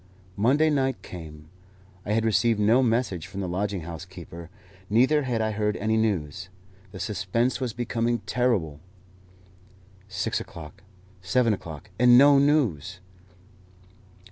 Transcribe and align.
Monday 0.35 0.71
night 0.71 1.03
came. 1.03 1.47
I 2.07 2.13
had 2.13 2.25
received 2.25 2.59
no 2.59 2.81
message 2.81 3.27
from 3.27 3.39
the 3.39 3.47
lodging 3.47 3.81
house 3.81 4.03
keeper, 4.03 4.49
neither 4.89 5.21
had 5.21 5.41
I 5.41 5.51
heard 5.51 5.77
any 5.77 5.95
news. 5.95 6.49
The 6.91 6.99
suspense 6.99 7.61
was 7.61 7.71
becoming 7.73 8.17
terrible. 8.25 8.79
Six 10.07 10.39
o'clock! 10.39 10.81
Seven 11.21 11.53
o'clock, 11.53 11.91
and 11.99 12.17
no 12.17 12.39
news! 12.39 12.99